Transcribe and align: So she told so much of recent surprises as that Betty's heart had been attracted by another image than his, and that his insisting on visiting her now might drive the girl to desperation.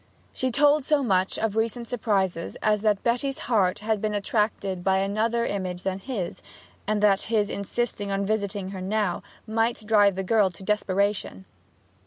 So 0.33 0.39
she 0.47 0.51
told 0.51 0.83
so 0.83 1.03
much 1.03 1.37
of 1.37 1.55
recent 1.55 1.87
surprises 1.87 2.57
as 2.63 2.81
that 2.81 3.03
Betty's 3.03 3.37
heart 3.37 3.77
had 3.85 4.01
been 4.01 4.15
attracted 4.15 4.83
by 4.83 4.97
another 4.97 5.45
image 5.45 5.83
than 5.83 5.99
his, 5.99 6.41
and 6.87 7.03
that 7.03 7.21
his 7.29 7.51
insisting 7.51 8.11
on 8.11 8.25
visiting 8.25 8.69
her 8.69 8.81
now 8.81 9.21
might 9.45 9.85
drive 9.85 10.15
the 10.15 10.23
girl 10.23 10.49
to 10.49 10.63
desperation. 10.63 11.45